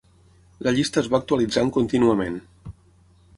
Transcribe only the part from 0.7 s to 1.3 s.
llista es va